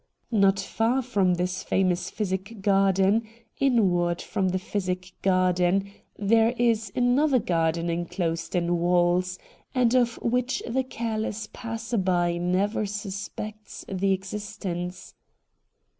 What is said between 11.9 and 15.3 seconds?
by never suspects the existence.